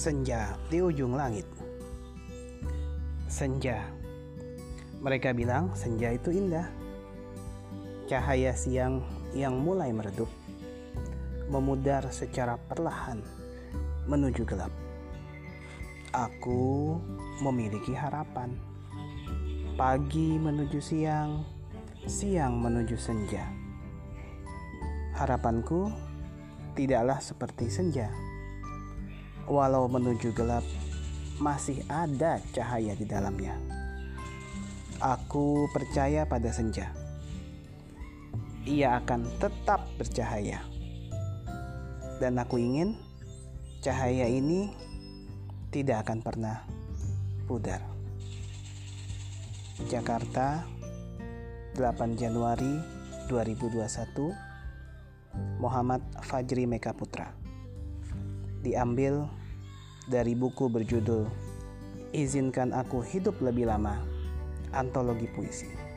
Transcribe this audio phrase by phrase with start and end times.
[0.00, 1.44] Senja di ujung langit.
[3.28, 3.84] Senja.
[4.96, 6.64] Mereka bilang senja itu indah.
[8.08, 9.04] Cahaya siang
[9.36, 10.32] yang mulai meredup,
[11.52, 13.20] memudar secara perlahan
[14.08, 14.72] menuju gelap.
[16.16, 16.96] Aku
[17.44, 18.56] memiliki harapan.
[19.76, 21.44] Pagi menuju siang,
[22.08, 23.44] siang menuju senja.
[25.12, 25.92] Harapanku
[26.72, 28.29] tidaklah seperti senja.
[29.50, 30.62] Walau menuju gelap,
[31.42, 33.58] masih ada cahaya di dalamnya.
[35.02, 36.94] Aku percaya pada senja.
[38.62, 40.62] Ia akan tetap bercahaya.
[42.22, 42.94] Dan aku ingin
[43.82, 44.70] cahaya ini
[45.74, 46.62] tidak akan pernah
[47.50, 47.82] pudar.
[49.90, 50.62] Jakarta,
[51.74, 52.78] 8 Januari
[53.26, 54.30] 2021.
[55.58, 57.49] Muhammad Fajri Meka Putra.
[58.60, 59.24] Diambil
[60.12, 61.24] dari buku berjudul
[62.12, 63.96] Izinkan Aku Hidup Lebih Lama,
[64.76, 65.89] antologi puisi.